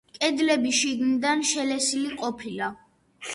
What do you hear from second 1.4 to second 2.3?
შელესილი